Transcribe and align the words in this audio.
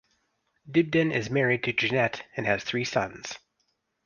Dibden 0.67 1.13
is 1.13 1.29
married 1.29 1.63
to 1.65 1.73
Jeanette 1.73 2.25
and 2.35 2.47
has 2.47 2.63
three 2.63 2.85
sons. 2.85 3.37